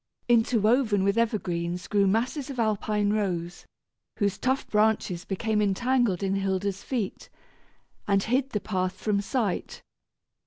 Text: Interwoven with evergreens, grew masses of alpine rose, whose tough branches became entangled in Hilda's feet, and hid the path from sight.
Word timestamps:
Interwoven 0.27 1.03
with 1.03 1.15
evergreens, 1.15 1.85
grew 1.85 2.07
masses 2.07 2.49
of 2.49 2.57
alpine 2.59 3.13
rose, 3.13 3.67
whose 4.17 4.39
tough 4.39 4.65
branches 4.67 5.25
became 5.25 5.61
entangled 5.61 6.23
in 6.23 6.33
Hilda's 6.37 6.81
feet, 6.81 7.29
and 8.07 8.23
hid 8.23 8.49
the 8.49 8.59
path 8.59 8.93
from 8.99 9.21
sight. 9.21 9.83